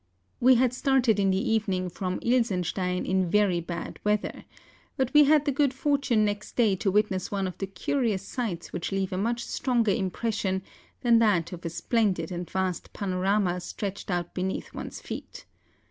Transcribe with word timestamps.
We 0.39 0.55
had 0.55 0.73
started 0.73 1.19
in 1.19 1.29
the 1.29 1.51
evening 1.51 1.87
from 1.87 2.17
Ilsenstein 2.23 3.05
in 3.05 3.29
very 3.29 3.59
bad 3.61 3.99
weather; 4.03 4.45
but 4.97 5.13
we 5.13 5.25
had 5.25 5.45
the 5.45 5.51
good 5.51 5.75
fortune 5.75 6.25
next 6.25 6.55
day 6.55 6.75
to 6.77 6.89
witness 6.89 7.29
one 7.29 7.45
of 7.45 7.55
the 7.59 7.67
curious 7.67 8.23
sights 8.23 8.73
which 8.73 8.91
leave 8.91 9.13
a 9.13 9.17
much 9.19 9.45
stronger 9.45 9.91
impression 9.91 10.63
than 11.01 11.19
that 11.19 11.53
of 11.53 11.63
a 11.65 11.69
splendid 11.69 12.31
and 12.31 12.49
vast 12.49 12.93
pano¬ 12.93 13.21
rama 13.21 13.59
stretched 13.59 14.09
out 14.09 14.33
beneath 14.33 14.73
one's 14.73 14.99
feet. 14.99 15.45